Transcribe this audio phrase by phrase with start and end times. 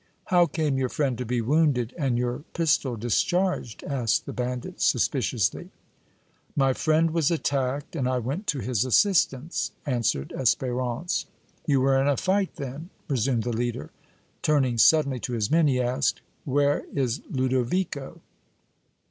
[0.33, 5.69] "How came your friend to be wounded and your pistol discharged?" asked the bandit, suspiciously.
[6.55, 11.25] "My friend was attacked and I went to his assistance," answered Espérance.
[11.67, 13.91] "You were in a fight, then," resumed the leader.
[14.41, 18.21] Turning suddenly to his men, he asked: "Where is Ludovico?"